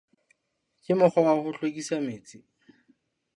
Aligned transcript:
Ke 0.83 0.93
mokgwa 0.99 1.21
wa 1.25 1.33
ho 1.45 1.49
hlwekisa 1.55 1.97
metsi? 2.05 2.37